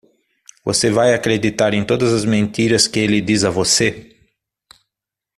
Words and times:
Você 0.65 0.89
vai 0.89 1.13
acreditar 1.13 1.75
em 1.75 1.85
todas 1.85 2.11
as 2.11 2.25
mentiras 2.25 2.87
que 2.87 2.97
ele 2.97 3.21
diz 3.21 3.43
a 3.43 3.51
você? 3.51 4.17